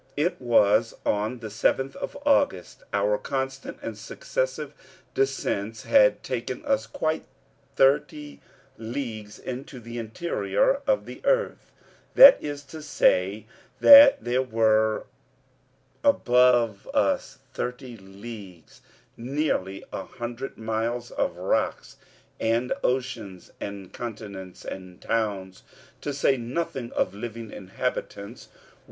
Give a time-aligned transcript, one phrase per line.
[0.17, 2.81] It was on the seventh of August.
[2.91, 4.73] Our constant and successive
[5.13, 7.23] descents had taken us quite
[7.75, 8.39] thirty
[8.79, 11.71] leagues into the interior of the earth,
[12.15, 13.45] that is to say
[13.79, 15.05] that there were
[16.03, 18.81] above us thirty leagues,
[19.15, 21.97] nearly a hundred miles, of rocks,
[22.39, 25.61] and oceans, and continents, and towns,
[26.01, 28.47] to say nothing of living inhabitants.